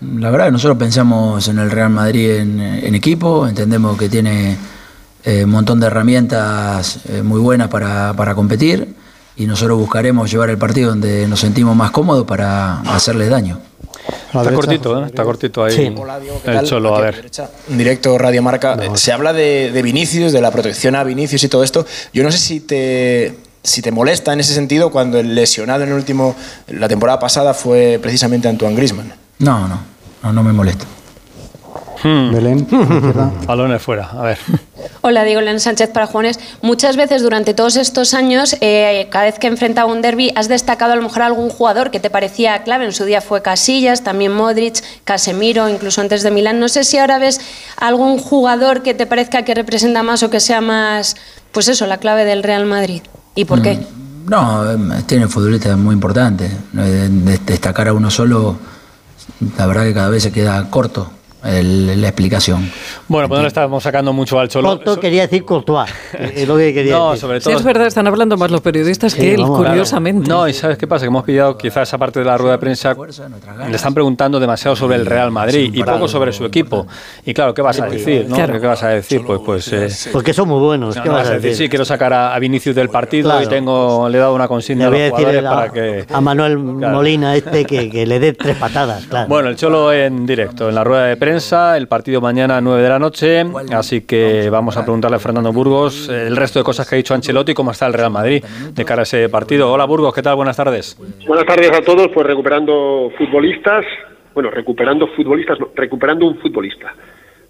La 0.01 0.29
verdad, 0.29 0.51
nosotros 0.51 0.77
pensamos 0.77 1.47
en 1.47 1.57
el 1.59 1.71
Real 1.71 1.89
Madrid 1.89 2.31
en, 2.31 2.59
en 2.59 2.95
equipo, 2.95 3.47
entendemos 3.47 3.97
que 3.97 4.09
tiene 4.09 4.57
eh, 5.27 5.43
un 5.43 5.49
montón 5.49 5.81
de 5.81 5.87
herramientas 5.87 6.99
eh, 7.09 7.21
muy 7.21 7.41
buenas 7.41 7.67
para, 7.67 8.13
para, 8.13 8.33
competir 8.33 8.95
y 9.35 9.45
nosotros 9.45 9.77
buscaremos 9.77 10.31
llevar 10.31 10.49
el 10.49 10.57
partido 10.57 10.91
donde 10.91 11.27
nos 11.27 11.41
sentimos 11.41 11.75
más 11.75 11.91
cómodos 11.91 12.25
para 12.25 12.79
hacerles 12.83 13.29
daño. 13.29 13.59
Está 14.33 14.53
cortito, 14.53 15.03
¿eh? 15.03 15.07
está 15.07 15.25
cortito 15.25 15.65
ahí 15.65 15.75
sí. 15.75 15.93
el 16.45 16.63
Cholo, 16.63 16.95
a 16.95 17.01
ver. 17.01 17.29
Directo 17.67 18.17
Radio 18.17 18.41
Marca. 18.41 18.77
No. 18.77 18.95
Se 18.95 19.11
habla 19.11 19.33
de, 19.33 19.69
de, 19.73 19.81
Vinicius, 19.81 20.31
de 20.31 20.39
la 20.39 20.49
protección 20.49 20.95
a 20.95 21.03
Vinicius 21.03 21.43
y 21.43 21.49
todo 21.49 21.65
esto. 21.65 21.85
Yo 22.13 22.23
no 22.23 22.31
sé 22.31 22.37
si 22.37 22.61
te, 22.61 23.37
si 23.63 23.81
te 23.81 23.91
molesta 23.91 24.31
en 24.31 24.39
ese 24.39 24.53
sentido 24.53 24.91
cuando 24.91 25.19
el 25.19 25.35
lesionado 25.35 25.83
en 25.83 25.89
el 25.89 25.95
último, 25.95 26.37
la 26.67 26.87
temporada 26.87 27.19
pasada 27.19 27.53
fue 27.53 27.99
precisamente 28.01 28.47
Antoine 28.47 28.77
Grisman. 28.77 29.13
No, 29.39 29.67
no, 29.67 29.81
no, 30.23 30.31
no 30.31 30.41
me 30.41 30.53
molesta. 30.53 30.85
Hmm. 32.03 32.31
Belén, 32.31 32.67
balones 33.47 33.81
fuera, 33.81 34.09
a 34.11 34.21
ver. 34.21 34.37
Hola, 35.01 35.23
digo 35.23 35.41
Len 35.41 35.59
Sánchez 35.59 35.89
para 35.89 36.05
Juanes. 36.05 36.39
Muchas 36.61 36.95
veces 36.95 37.23
durante 37.23 37.53
todos 37.53 37.75
estos 37.75 38.13
años, 38.13 38.55
eh, 38.61 39.07
cada 39.09 39.25
vez 39.25 39.39
que 39.39 39.47
enfrentaba 39.47 39.91
un 39.91 40.01
derby, 40.01 40.31
has 40.35 40.47
destacado 40.47 40.93
a 40.93 40.95
lo 40.95 41.01
mejor 41.01 41.23
algún 41.23 41.49
jugador 41.49 41.89
que 41.89 41.99
te 41.99 42.09
parecía 42.09 42.61
clave. 42.63 42.85
En 42.85 42.93
su 42.93 43.05
día 43.05 43.21
fue 43.21 43.41
Casillas, 43.41 44.03
también 44.03 44.33
Modric, 44.33 44.83
Casemiro, 45.03 45.69
incluso 45.69 46.01
antes 46.01 46.23
de 46.23 46.31
Milán. 46.31 46.59
No 46.59 46.69
sé 46.69 46.83
si 46.83 46.97
ahora 46.97 47.17
ves 47.17 47.41
algún 47.77 48.19
jugador 48.19 48.83
que 48.83 48.93
te 48.93 49.05
parezca 49.05 49.43
que 49.43 49.55
representa 49.55 50.03
más 50.03 50.21
o 50.23 50.29
que 50.29 50.39
sea 50.39 50.61
más, 50.61 51.15
pues 51.51 51.67
eso, 51.67 51.87
la 51.87 51.97
clave 51.97 52.25
del 52.25 52.43
Real 52.43 52.65
Madrid. 52.65 53.01
¿Y 53.33 53.45
por 53.45 53.61
qué? 53.61 53.75
Mm, 53.75 54.29
no, 54.29 55.01
tiene 55.05 55.27
futbolistas 55.27 55.77
muy 55.77 55.93
importantes. 55.93 56.51
Destacar 57.45 57.87
a 57.87 57.93
uno 57.93 58.11
solo, 58.11 58.57
la 59.57 59.65
verdad 59.65 59.83
que 59.83 59.93
cada 59.93 60.09
vez 60.09 60.23
se 60.23 60.31
queda 60.31 60.69
corto 60.69 61.16
el, 61.47 62.01
la 62.01 62.07
explicación. 62.09 62.69
Bueno, 63.07 63.27
pues 63.27 63.37
no 63.37 63.41
le 63.43 63.47
estamos 63.47 63.81
sacando 63.83 64.13
mucho 64.13 64.39
al 64.39 64.49
Cholo. 64.49 64.69
Corto 64.69 64.99
quería 64.99 65.21
decir 65.23 65.45
Courtois, 65.45 65.89
es 66.13 66.47
lo 66.47 66.57
que 66.57 66.73
quería 66.73 66.93
no, 66.97 67.11
decir. 67.11 67.21
sobre 67.21 67.39
todo. 67.39 67.51
Sí, 67.51 67.57
es 67.57 67.63
verdad, 67.63 67.87
están 67.87 68.07
hablando 68.07 68.37
más 68.37 68.51
los 68.51 68.61
periodistas 68.61 69.13
sí, 69.13 69.19
que 69.21 69.33
él, 69.35 69.41
curiosamente. 69.43 70.25
Claro. 70.25 70.41
No, 70.41 70.47
y 70.47 70.53
¿sabes 70.53 70.77
qué 70.77 70.87
pasa? 70.87 71.03
Que 71.05 71.07
hemos 71.07 71.23
pillado 71.23 71.57
quizás 71.57 71.87
esa 71.87 71.97
parte 71.97 72.19
de 72.19 72.25
la 72.25 72.37
rueda 72.37 72.53
de 72.53 72.59
prensa, 72.59 72.95
le 73.69 73.75
están 73.75 73.93
preguntando 73.93 74.39
demasiado 74.39 74.75
sobre 74.75 74.95
el 74.97 75.05
Real 75.05 75.31
Madrid 75.31 75.71
y 75.73 75.83
poco 75.83 76.07
sobre 76.07 76.31
su 76.33 76.45
equipo. 76.45 76.85
Y 77.25 77.33
claro, 77.33 77.53
¿qué 77.53 77.61
vas 77.61 77.79
a 77.79 77.85
decir? 77.87 78.25
¿no? 78.27 78.35
Claro. 78.35 78.59
¿Qué 78.59 78.67
vas 78.67 78.83
a 78.83 78.89
decir? 78.89 79.21
Pues, 79.25 79.39
pues 79.45 79.73
eh, 79.73 80.09
Porque 80.11 80.33
son 80.33 80.47
muy 80.49 80.59
buenos. 80.59 80.95
no, 80.95 81.03
¿qué 81.03 81.09
no 81.09 81.15
vas 81.15 81.23
vas 81.23 81.31
a 81.31 81.39
decir? 81.39 81.55
Sí, 81.55 81.69
quiero 81.69 81.85
sacar 81.85 82.13
a, 82.13 82.35
a 82.35 82.39
Vinicius 82.39 82.75
del 82.75 82.89
partido 82.89 83.29
Claro. 83.29 83.43
y 83.43 83.47
tengo, 83.47 84.09
le 84.09 84.17
he 84.17 84.21
dado 84.21 84.35
una 84.35 84.47
consigna 84.47 84.87
a 84.87 84.89
los 84.89 85.09
jugadores 85.09 85.45
a, 85.45 85.49
para 85.49 85.71
que... 85.71 86.05
a 86.11 86.21
Manuel 86.21 86.57
Claro. 86.77 86.95
Molina 86.95 87.35
este 87.35 87.65
que, 87.65 87.89
que 87.89 88.05
le 88.05 88.19
dé 88.19 88.33
tres 88.33 88.55
patadas, 88.57 89.05
claro. 89.05 89.27
Bueno, 89.27 89.49
el 89.49 89.55
Cholo 89.55 89.91
en 89.93 90.25
directo, 90.25 90.69
en 90.69 90.75
la 90.75 90.83
rueda 90.83 91.05
de 91.05 91.17
prensa, 91.17 91.36
el 91.37 91.87
partido 91.87 92.19
mañana 92.19 92.57
a 92.57 92.61
9 92.61 92.81
de 92.81 92.89
la 92.89 92.97
noche, 92.97 93.45
así 93.71 94.01
que 94.01 94.49
vamos 94.49 94.75
a 94.75 94.81
preguntarle 94.81 95.17
a 95.17 95.19
Fernando 95.19 95.53
Burgos 95.53 96.09
eh, 96.09 96.25
el 96.25 96.35
resto 96.35 96.57
de 96.57 96.65
cosas 96.65 96.89
que 96.89 96.95
ha 96.95 96.97
dicho 96.97 97.13
Ancelotti 97.13 97.51
y 97.51 97.55
cómo 97.55 97.69
está 97.69 97.85
el 97.85 97.93
Real 97.93 98.09
Madrid 98.09 98.43
de 98.71 98.85
cara 98.85 99.01
a 99.01 99.03
ese 99.03 99.29
partido. 99.29 99.71
Hola 99.71 99.85
Burgos, 99.85 100.15
¿qué 100.15 100.23
tal? 100.23 100.35
Buenas 100.35 100.57
tardes. 100.57 100.97
Buenas 101.27 101.45
tardes 101.45 101.71
a 101.71 101.81
todos, 101.81 102.07
pues 102.11 102.25
recuperando 102.25 103.11
futbolistas, 103.15 103.85
bueno, 104.33 104.49
recuperando 104.49 105.07
futbolistas, 105.09 105.59
no, 105.59 105.69
recuperando 105.75 106.25
un 106.25 106.39
futbolista, 106.39 106.95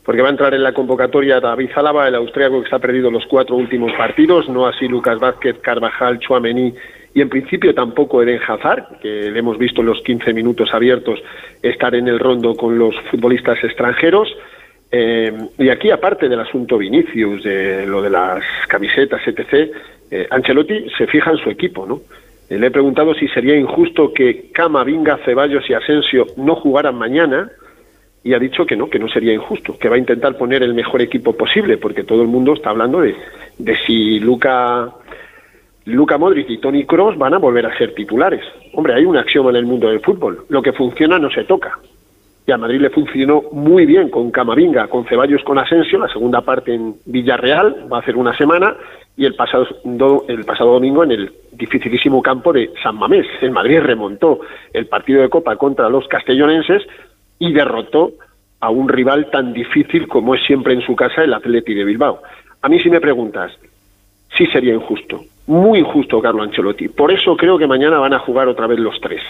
porque 0.03 0.22
va 0.22 0.27
a 0.27 0.32
entrar 0.32 0.53
en 0.53 0.63
la 0.63 0.74
convocatoria 0.74 1.39
David 1.39 1.70
Zálava, 1.74 2.10
el 2.10 2.15
austríaco 2.15 2.62
que 2.62 2.70
se 2.70 2.75
ha 2.75 2.79
perdido 2.79 3.10
los 3.10 3.25
cuatro 3.25 3.56
últimos 3.56 3.94
partidos, 3.94 4.50
no 4.50 4.67
así 4.67 4.89
Lucas 4.89 5.17
Vázquez, 5.17 5.60
Carvajal, 5.62 6.20
Chuamení 6.20 6.74
y 7.13 7.21
en 7.21 7.29
principio 7.29 7.73
tampoco 7.73 8.21
Eden 8.21 8.39
Hazard, 8.47 8.99
que 9.01 9.31
le 9.31 9.39
hemos 9.39 9.57
visto 9.57 9.81
en 9.81 9.87
los 9.87 10.01
15 10.01 10.33
minutos 10.33 10.73
abiertos 10.73 11.19
estar 11.61 11.95
en 11.95 12.07
el 12.07 12.19
rondo 12.19 12.55
con 12.55 12.77
los 12.77 12.95
futbolistas 13.09 13.63
extranjeros. 13.63 14.29
Eh, 14.91 15.33
y 15.57 15.69
aquí, 15.69 15.89
aparte 15.89 16.29
del 16.29 16.39
asunto 16.39 16.77
Vinicius, 16.77 17.43
de 17.43 17.85
lo 17.85 18.01
de 18.01 18.09
las 18.09 18.43
camisetas, 18.67 19.21
etc., 19.27 19.71
eh, 20.09 20.27
Ancelotti 20.29 20.89
se 20.97 21.07
fija 21.07 21.31
en 21.31 21.37
su 21.37 21.49
equipo, 21.49 21.85
¿no? 21.85 22.01
Eh, 22.49 22.57
le 22.57 22.67
he 22.67 22.71
preguntado 22.71 23.13
si 23.13 23.27
sería 23.27 23.55
injusto 23.55 24.13
que 24.13 24.51
Cama, 24.53 24.83
Vinga, 24.83 25.19
Ceballos 25.25 25.69
y 25.69 25.73
Asensio 25.73 26.27
no 26.37 26.55
jugaran 26.55 26.95
mañana 26.95 27.51
y 28.23 28.33
ha 28.33 28.39
dicho 28.39 28.65
que 28.65 28.75
no, 28.75 28.89
que 28.89 28.99
no 28.99 29.09
sería 29.09 29.33
injusto, 29.33 29.77
que 29.77 29.89
va 29.89 29.95
a 29.95 29.99
intentar 29.99 30.37
poner 30.37 30.63
el 30.63 30.73
mejor 30.73 31.01
equipo 31.01 31.35
posible, 31.35 31.77
porque 31.77 32.03
todo 32.03 32.21
el 32.21 32.27
mundo 32.27 32.53
está 32.53 32.69
hablando 32.69 33.01
de, 33.01 33.15
de 33.57 33.77
si 33.85 34.19
Luca, 34.19 34.93
Luca 35.88 36.17
Modric 36.17 36.50
y 36.50 36.58
Tony 36.58 36.86
Cross 36.86 37.17
van 37.17 37.34
a 37.34 37.38
volver 37.38 37.65
a 37.65 37.77
ser 37.77 37.96
titulares. 37.96 38.44
Hombre, 38.74 38.94
hay 38.94 39.06
un 39.06 39.15
axioma 39.15 39.51
en 39.51 39.56
el 39.56 39.65
mundo 39.65 39.88
del 39.88 40.01
fútbol, 40.01 40.44
lo 40.50 40.62
que 40.62 40.74
funciona 40.74 41.17
no 41.17 41.32
se 41.32 41.46
toca. 41.46 41.79
Y 42.46 42.51
a 42.51 42.58
Madrid 42.58 42.82
le 42.82 42.89
funcionó 42.89 43.44
muy 43.53 43.86
bien 43.86 44.10
con 44.10 44.29
Camavinga, 44.29 44.88
con 44.88 45.06
Ceballos, 45.06 45.44
con 45.46 45.58
Asensio, 45.58 45.98
la 45.98 46.10
segunda 46.10 46.41
parte 46.41 46.74
en 46.74 46.96
Villarreal, 47.06 47.88
va 47.91 47.98
a 47.98 48.00
hacer 48.01 48.17
una 48.17 48.36
semana, 48.36 48.75
y 49.15 49.24
el 49.24 49.36
pasado, 49.36 49.65
do, 49.86 50.25
el 50.27 50.44
pasado 50.44 50.74
domingo 50.74 51.06
en 51.06 51.12
el 51.12 51.32
dificilísimo 51.53 52.22
campo 52.22 52.51
de 52.51 52.70
San 52.84 52.98
Mamés. 52.98 53.25
El 53.41 53.51
Madrid 53.51 53.79
remontó 53.79 54.41
el 54.74 54.88
partido 54.88 55.22
de 55.22 55.29
Copa 55.29 55.56
contra 55.56 55.88
los 55.88 56.06
castellonenses 56.10 56.84
y 57.39 57.53
derrotó 57.53 58.12
a 58.60 58.70
un 58.70 58.89
rival 58.89 59.29
tan 59.32 59.53
difícil 59.53 60.10
como 60.10 60.36
es 60.36 60.44
siempre 60.46 60.74
en 60.74 60.82
su 60.82 60.98
casa 60.98 61.24
el 61.24 61.34
Atleti 61.34 61.74
de 61.74 61.86
Bilbao. 61.86 62.22
A 62.62 62.67
mí 62.67 62.77
si 62.82 62.89
me 62.89 63.00
preguntas, 63.00 63.53
sí 64.38 64.46
sería 64.48 64.74
injusto, 64.74 65.24
muy 65.48 65.80
injusto 65.80 66.22
Carlo 66.22 66.44
Ancelotti. 66.44 66.89
Por 66.89 67.12
eso 67.12 67.36
creo 67.36 67.58
que 67.58 67.68
mañana 67.68 68.00
van 68.00 68.13
a 68.13 68.20
jugar 68.20 68.48
otra 68.48 68.68
vez 68.68 68.80
los 68.80 69.00
tres. 69.01 69.22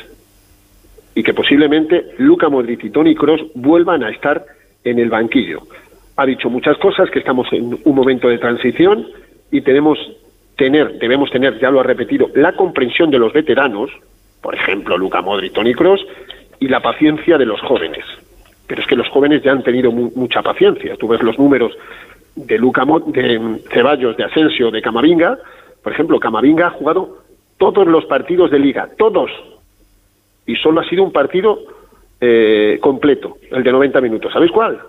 Y 1.16 1.24
que 1.24 1.34
posiblemente 1.34 2.14
Luca 2.18 2.50
Modric 2.50 2.84
y 2.84 2.90
Toni 2.90 3.16
Kroos 3.16 3.42
vuelvan 3.56 4.04
a 4.04 4.10
estar 4.10 4.46
en 4.84 5.00
el 5.00 5.10
banquillo. 5.10 5.62
Ha 6.16 6.26
dicho 6.26 6.50
muchas 6.50 6.78
cosas, 6.78 7.10
que 7.10 7.20
estamos 7.20 7.48
en 7.52 7.78
un 7.84 7.96
momento 7.96 8.28
de 8.28 8.38
transición 8.38 9.08
y 9.52 9.62
tenemos 9.62 9.98
tener, 10.56 10.98
debemos 10.98 11.30
tener, 11.30 11.60
ya 11.60 11.70
lo 11.70 11.80
ha 11.80 11.84
repetido, 11.84 12.30
la 12.34 12.54
comprensión 12.54 13.12
de 13.12 13.20
los 13.20 13.32
veteranos, 13.32 13.92
por 14.42 14.56
ejemplo, 14.56 14.98
Luca 14.98 15.22
Modric, 15.22 15.54
Toni 15.54 15.74
Kroos, 15.74 16.06
y 16.60 16.68
la 16.68 16.82
paciencia 16.82 17.38
de 17.38 17.46
los 17.46 17.62
jóvenes. 17.62 18.04
Pero 18.66 18.82
es 18.82 18.88
que 18.88 18.96
los 18.96 19.08
jóvenes 19.10 19.44
ya 19.44 19.52
han 19.52 19.64
tenido 19.64 19.92
mucha 19.92 20.42
paciencia. 20.42 20.96
Tú 20.98 21.08
ves 21.08 21.22
los 21.22 21.38
números 21.38 21.72
de 22.36 22.58
Luca 22.58 22.86
de 23.08 23.62
Ceballos, 23.72 24.18
de 24.18 24.26
Asensio, 24.26 24.72
de 24.72 24.82
Camavinga. 24.82 25.38
Por 25.84 25.94
ejemplo, 25.94 26.20
Camavinga 26.20 26.68
ha 26.68 26.72
jugado 26.72 27.20
todos 27.58 27.88
los 27.88 28.06
partidos 28.06 28.52
de 28.52 28.60
liga, 28.60 28.90
todos. 28.98 29.32
Y 30.46 30.56
solo 30.56 30.82
ha 30.82 30.90
sido 30.90 31.04
un 31.04 31.12
partido 31.12 31.60
eh, 32.22 32.78
completo, 32.82 33.38
el 33.52 33.64
de 33.64 33.72
90 33.72 34.02
minutos. 34.02 34.34
¿Sabéis 34.34 34.52
cuál? 34.52 34.80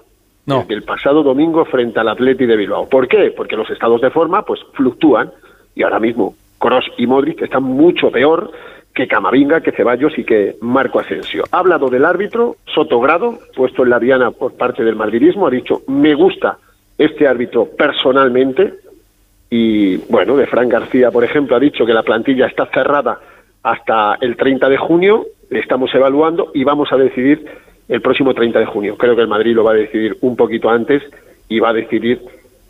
No. 0.46 0.64
El 0.68 0.82
pasado 0.82 1.22
domingo 1.22 1.64
frente 1.66 2.00
al 2.00 2.08
Atleti 2.08 2.46
de 2.46 2.56
Bilbao. 2.56 2.88
¿Por 2.88 3.06
qué? 3.06 3.32
Porque 3.36 3.56
los 3.56 3.68
estados 3.70 4.00
de 4.00 4.10
forma 4.10 4.42
pues 4.42 4.60
fluctúan 4.72 5.30
y 5.74 5.82
ahora 5.82 6.00
mismo 6.00 6.34
Kroos 6.58 6.86
y 6.96 7.06
Modric 7.06 7.42
están 7.42 7.64
mucho 7.64 8.10
peor 8.10 8.50
que 8.94 9.06
Camavinga, 9.06 9.60
que 9.60 9.72
Ceballos 9.72 10.18
y 10.18 10.24
que 10.24 10.56
Marco 10.60 10.98
Asensio. 10.98 11.44
Ha 11.52 11.58
hablado 11.58 11.88
del 11.88 12.04
árbitro, 12.04 12.56
Sotogrado, 12.74 13.38
puesto 13.54 13.84
en 13.84 13.90
la 13.90 14.00
diana 14.00 14.30
por 14.30 14.54
parte 14.54 14.82
del 14.82 14.96
madridismo, 14.96 15.46
ha 15.46 15.50
dicho, 15.50 15.82
me 15.86 16.14
gusta 16.14 16.58
este 16.96 17.28
árbitro 17.28 17.68
personalmente, 17.76 18.74
y 19.50 19.96
bueno, 20.08 20.36
de 20.36 20.46
Fran 20.46 20.68
García, 20.68 21.10
por 21.10 21.24
ejemplo, 21.24 21.56
ha 21.56 21.60
dicho 21.60 21.86
que 21.86 21.94
la 21.94 22.02
plantilla 22.02 22.46
está 22.46 22.66
cerrada 22.66 23.18
hasta 23.62 24.16
el 24.20 24.36
30 24.36 24.68
de 24.68 24.76
junio, 24.76 25.26
estamos 25.50 25.94
evaluando 25.94 26.50
y 26.54 26.64
vamos 26.64 26.92
a 26.92 26.96
decidir 26.96 27.44
el 27.88 28.02
próximo 28.02 28.34
30 28.34 28.58
de 28.58 28.66
junio. 28.66 28.96
Creo 28.96 29.16
que 29.16 29.22
el 29.22 29.28
Madrid 29.28 29.54
lo 29.54 29.64
va 29.64 29.72
a 29.72 29.74
decidir 29.74 30.16
un 30.20 30.36
poquito 30.36 30.68
antes 30.68 31.02
y 31.48 31.60
va 31.60 31.70
a 31.70 31.72
decidir 31.72 32.20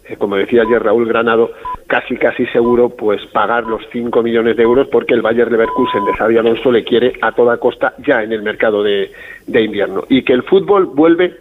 eh, 0.09 0.17
como 0.17 0.37
decía 0.37 0.63
ayer 0.63 0.83
Raúl 0.83 1.07
Granado, 1.07 1.51
casi 1.87 2.17
casi 2.17 2.47
seguro 2.47 2.91
pues 2.91 3.25
pagar 3.27 3.65
los 3.65 3.83
5 3.93 4.23
millones 4.23 4.57
de 4.57 4.63
euros 4.63 4.89
porque 4.89 5.15
el 5.15 5.23
Bayer 5.23 5.51
Leverkusen 5.51 6.05
de 6.05 6.15
Xavi 6.15 6.39
Alonso 6.39 6.73
le 6.73 6.85
quiere 6.85 7.13
a 7.21 7.33
toda 7.33 7.59
costa 7.59 7.95
ya 8.07 8.23
en 8.23 8.33
el 8.33 8.43
mercado 8.43 8.83
de, 8.83 9.11
de 9.47 9.63
invierno. 9.63 10.05
Y 10.09 10.23
que 10.23 10.33
el 10.33 10.45
fútbol 10.45 10.87
vuelve 10.87 11.35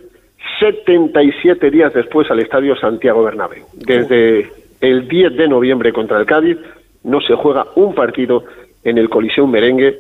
77 0.60 1.72
días 1.72 1.94
después 1.94 2.29
al 2.29 2.39
Estadio 2.39 2.75
Santiago 2.75 3.24
Bernabéu. 3.24 3.65
Desde 3.74 4.50
el 4.81 5.07
10 5.07 5.38
de 5.38 5.48
noviembre 5.48 5.93
contra 5.93 6.19
el 6.19 6.25
Cádiz 6.25 6.57
no 7.03 7.22
se 7.22 7.36
juega 7.36 7.67
un 7.75 7.96
partido 7.96 8.43
en 8.84 8.98
el 8.98 9.10
Coliseum 9.10 9.50
Merengue 9.50 10.00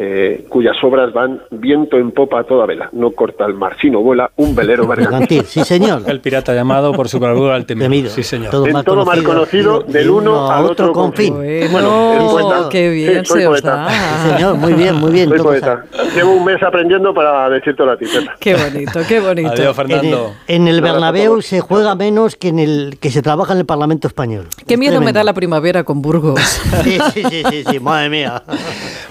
eh, 0.00 0.44
cuyas 0.48 0.76
obras 0.84 1.12
van 1.12 1.42
viento 1.50 1.96
en 1.98 2.12
popa 2.12 2.38
a 2.38 2.44
toda 2.44 2.66
vela. 2.66 2.88
No 2.92 3.10
corta 3.10 3.44
el 3.44 3.54
mar, 3.54 3.76
sino 3.80 4.00
vuela 4.00 4.30
un 4.36 4.54
velero 4.54 4.86
mercantil. 4.86 5.42
sí, 5.44 5.64
señor. 5.64 6.02
El 6.06 6.20
pirata 6.20 6.54
llamado 6.54 6.92
por 6.92 7.08
su 7.08 7.18
bravura 7.18 7.56
al 7.56 7.66
temido. 7.66 8.08
Sí, 8.08 8.22
señor. 8.22 8.52
Todo, 8.52 8.66
mal, 8.66 8.84
todo 8.84 9.04
mal 9.04 9.24
conocido, 9.24 9.80
del 9.80 10.08
uno 10.08 10.48
al 10.52 10.66
otro, 10.66 10.92
con 10.92 11.12
fin. 11.12 11.34
Bueno, 11.72 12.68
qué 12.70 12.90
bien 12.90 13.26
sí, 13.26 13.40
se 13.40 13.46
os 13.48 13.60
da. 13.60 13.88
Sí, 13.88 14.30
señor, 14.30 14.54
muy 14.54 14.74
bien, 14.74 14.94
muy 14.94 15.10
bien. 15.10 15.30
Soy 15.30 15.40
poeta. 15.40 15.84
Llevo 16.14 16.32
un 16.32 16.44
mes 16.44 16.62
aprendiendo 16.62 17.12
para 17.12 17.50
decirte 17.50 17.84
la 17.84 17.96
titeta. 17.96 18.36
Qué 18.38 18.54
bonito, 18.54 19.00
qué 19.08 19.18
bonito. 19.18 19.50
Adiós, 19.50 19.74
Fernando. 19.74 20.32
En 20.46 20.62
el, 20.62 20.68
en 20.68 20.74
el 20.76 20.80
Bernabéu 20.80 21.42
se 21.42 21.60
juega 21.60 21.96
menos 21.96 22.36
que 22.36 22.48
en 22.48 22.60
el 22.60 22.98
que 23.00 23.10
se 23.10 23.20
trabaja 23.20 23.52
en 23.52 23.58
el 23.58 23.66
Parlamento 23.66 24.06
Español. 24.06 24.46
Qué 24.68 24.76
miedo 24.76 25.00
me 25.00 25.12
da 25.12 25.24
la 25.24 25.32
primavera 25.32 25.82
con 25.82 26.02
Burgos. 26.02 26.40
sí, 26.84 26.98
sí, 27.12 27.24
sí, 27.28 27.42
sí, 27.50 27.64
sí, 27.68 27.80
madre 27.80 28.10
mía. 28.10 28.44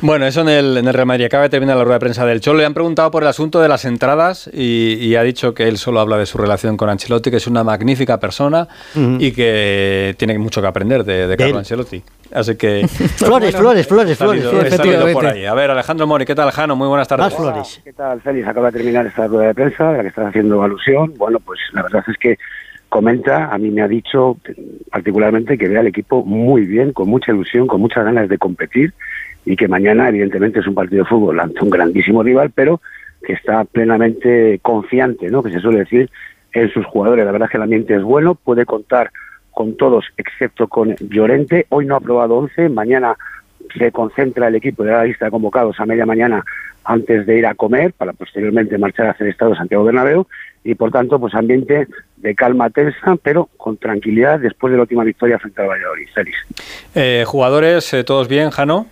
Bueno, 0.02 0.28
eso 0.28 0.42
en 0.42 0.50
el, 0.50 0.77
en 0.78 0.88
el 0.88 0.94
Real 0.94 1.06
Madrid. 1.06 1.26
Acaba 1.26 1.44
de 1.44 1.50
terminar 1.50 1.78
la 1.78 1.84
rueda 1.84 1.96
de 1.96 2.00
prensa 2.00 2.26
del 2.26 2.42
Cholo. 2.42 2.60
Le 2.60 2.66
han 2.66 2.74
preguntado 2.74 3.12
por 3.12 3.24
el 3.24 3.30
asunto 3.30 3.62
de 3.62 3.68
las 3.68 3.86
entradas 3.86 4.50
y, 4.54 5.16
ha 5.16 5.24
dicho 5.24 5.54
que 5.54 5.68
él 5.68 5.78
solo 5.78 6.00
habla 6.00 6.18
de 6.18 6.26
su 6.26 6.38
relación 6.38 6.78
con 6.78 6.90
Ancelotti, 6.90 7.32
que 7.32 7.38
es 7.38 7.48
una 7.48 7.64
magnífica 7.64 8.20
persona 8.20 8.68
y 8.96 9.32
que 9.32 10.16
tiene 10.18 10.38
mucho 10.38 10.62
que 10.62 10.68
aprender 10.68 11.04
de, 11.04 11.28
de 11.28 11.38
Carlo 11.38 11.58
Ancelotti. 11.58 12.04
Así 12.32 12.56
que... 12.56 12.88
flores, 12.88 13.56
flores, 13.56 13.88
flores, 13.88 14.18
flores, 14.18 14.46
por 15.14 15.26
ahí. 15.26 15.46
A 15.46 15.54
ver, 15.54 15.72
Alejandro 15.72 16.08
Mori, 16.08 16.26
¿qué 16.26 16.36
tal, 16.36 16.52
Jano? 16.52 16.76
Muy 16.76 16.88
buenas 16.88 17.08
tardes. 17.08 17.26
Más 17.26 17.36
flores. 17.36 17.82
¿Qué 17.84 17.94
tal, 17.94 18.22
Félix? 18.22 18.48
Acaba 18.48 18.72
de 18.72 18.78
terminar 18.78 19.06
esta 19.06 19.28
rueda 19.28 19.48
de 19.48 19.54
prensa 19.54 19.92
de 19.92 19.98
la 19.98 20.04
que 20.04 20.10
estás 20.10 20.28
haciendo 20.28 20.62
alusión. 20.62 21.14
Bueno, 21.18 21.40
pues 21.40 21.60
la 21.74 21.84
verdad 21.84 22.04
es 22.08 22.18
que 22.18 22.38
comenta, 22.90 23.54
a 23.54 23.58
mí 23.58 23.70
me 23.70 23.82
ha 23.82 23.88
dicho 23.88 24.38
particularmente 24.92 25.58
que 25.58 25.68
ve 25.68 25.78
al 25.78 25.88
equipo 25.88 26.24
muy 26.24 26.66
bien, 26.66 26.94
con 26.94 27.10
mucha 27.10 27.32
ilusión, 27.32 27.68
con 27.68 27.82
muchas 27.82 28.06
ganas 28.06 28.30
de 28.30 28.38
competir 28.38 28.94
y 29.48 29.56
que 29.56 29.70
mañana 29.70 30.10
evidentemente 30.10 30.60
es 30.60 30.68
un 30.68 30.76
partido 30.76 31.04
de 31.04 31.10
fútbol 31.10 31.40
ante 31.40 31.64
un 31.64 31.70
grandísimo 31.70 32.22
rival, 32.22 32.52
pero 32.54 32.82
que 33.26 33.32
está 33.32 33.64
plenamente 33.64 34.60
confiante, 34.62 35.30
¿no? 35.32 35.42
que 35.42 35.52
se 35.52 35.62
suele 35.62 35.80
decir, 35.80 36.10
en 36.52 36.70
sus 36.70 36.86
jugadores. 36.86 37.26
La 37.26 37.32
verdad 37.32 37.46
es 37.46 37.52
que 37.52 37.58
el 37.58 37.64
ambiente 37.64 37.96
es 37.96 38.04
bueno, 38.04 38.36
puede 38.36 38.66
contar 38.66 39.12
con 39.52 39.78
todos 39.78 40.06
excepto 40.18 40.68
con 40.68 40.96
Llorente. 40.98 41.66
Hoy 41.70 41.86
no 41.86 41.96
ha 41.96 42.02
probado 42.02 42.36
11, 42.36 42.68
mañana 42.68 43.16
se 43.78 43.92
concentra 43.94 44.50
el 44.50 44.56
equipo 44.56 44.84
de 44.84 44.92
la 44.92 45.06
lista 45.06 45.26
de 45.26 45.32
convocados 45.32 45.80
a 45.80 45.86
media 45.86 46.06
mañana 46.06 46.44
antes 46.84 47.26
de 47.26 47.38
ir 47.38 47.46
a 47.46 47.56
comer 47.56 47.94
para 47.94 48.12
posteriormente 48.12 48.78
marchar 48.78 49.08
hacia 49.08 49.24
el 49.24 49.32
Estado 49.32 49.52
de 49.52 49.58
Santiago 49.58 49.86
Bernabéu 49.86 50.28
y 50.64 50.76
por 50.76 50.92
tanto 50.92 51.20
pues 51.20 51.34
ambiente 51.36 51.88
de 52.18 52.36
calma 52.36 52.70
tensa 52.70 53.16
pero 53.22 53.50
con 53.58 53.78
tranquilidad 53.78 54.40
después 54.40 54.72
de 54.72 54.78
la 54.78 54.84
última 54.84 55.04
victoria 55.04 55.40
frente 55.40 55.62
al 55.62 55.70
Valladolid. 55.70 56.08
Eh, 56.96 57.24
jugadores, 57.26 57.94
eh, 57.94 58.04
¿todos 58.04 58.28
bien, 58.28 58.52
Jano? 58.52 58.88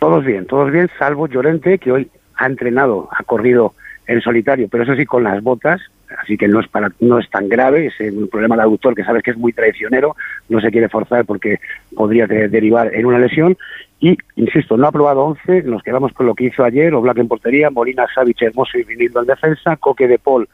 Todos 0.00 0.24
bien, 0.24 0.46
todos 0.46 0.70
bien, 0.70 0.90
salvo 0.98 1.26
Llorente, 1.26 1.78
que 1.78 1.92
hoy 1.92 2.10
ha 2.36 2.46
entrenado, 2.46 3.08
ha 3.10 3.22
corrido 3.24 3.74
en 4.06 4.20
solitario, 4.20 4.68
pero 4.68 4.84
eso 4.84 4.94
sí 4.94 5.04
con 5.04 5.24
las 5.24 5.42
botas, 5.42 5.80
así 6.18 6.36
que 6.36 6.46
no 6.46 6.60
es 6.60 6.68
para 6.68 6.92
no 7.00 7.18
es 7.18 7.28
tan 7.30 7.48
grave, 7.48 7.86
es 7.86 8.12
un 8.12 8.28
problema 8.28 8.56
de 8.56 8.62
aductor 8.62 8.94
que 8.94 9.04
sabes 9.04 9.22
que 9.22 9.32
es 9.32 9.36
muy 9.36 9.52
traicionero, 9.52 10.14
no 10.48 10.60
se 10.60 10.70
quiere 10.70 10.88
forzar 10.88 11.24
porque 11.24 11.58
podría 11.94 12.26
derivar 12.26 12.94
en 12.94 13.06
una 13.06 13.18
lesión 13.18 13.56
y 13.98 14.16
insisto, 14.36 14.76
no 14.76 14.86
ha 14.86 14.92
probado 14.92 15.24
11, 15.24 15.62
nos 15.62 15.82
quedamos 15.82 16.12
con 16.12 16.26
lo 16.26 16.34
que 16.34 16.44
hizo 16.44 16.62
ayer, 16.62 16.94
Oblak 16.94 17.18
en 17.18 17.28
portería, 17.28 17.70
Molina, 17.70 18.06
Savic, 18.14 18.42
Hermoso 18.42 18.78
y 18.78 18.84
Vinildo 18.84 19.20
en 19.20 19.26
defensa, 19.26 19.76
Coque 19.76 20.06
de 20.06 20.18
Paul 20.18 20.48